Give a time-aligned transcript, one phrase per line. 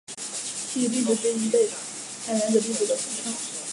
[0.73, 1.63] 奇异粒子是一类
[2.29, 3.31] 亚原子粒子的统称。